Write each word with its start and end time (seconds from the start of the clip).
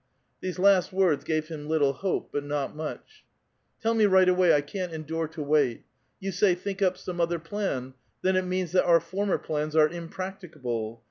These 0.39 0.57
last 0.57 0.91
words 0.91 1.23
gave 1.23 1.49
him 1.49 1.67
little 1.69 1.93
hope, 1.93 2.29
but 2.31 2.43
not 2.43 2.75
much. 2.75 3.23
Tell 3.83 3.93
me 3.93 4.07
right 4.07 4.27
away; 4.27 4.51
I 4.51 4.61
can't 4.61 4.91
endure 4.91 5.27
to 5.27 5.43
wait. 5.43 5.83
You 6.19 6.31
saj',' 6.31 6.57
Think 6.63 6.81
up 6.81 6.97
some 6.97 7.21
other 7.21 7.37
plan'; 7.37 7.93
then 8.23 8.35
it 8.35 8.45
means 8.45 8.71
that 8.71 8.83
our 8.85 8.99
former 8.99 9.37
plans 9.37 9.75
are 9.75 9.87
impracticable. 9.87 10.99